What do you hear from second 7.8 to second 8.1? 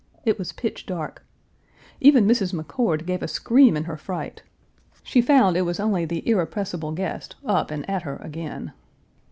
338 and at